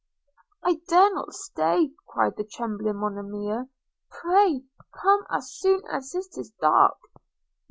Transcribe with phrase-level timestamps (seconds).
[0.63, 3.69] 'I dare not stay,' cried the trembling Monimia–
[4.09, 4.63] 'Pray,
[4.99, 6.97] come as soon as it is dark!'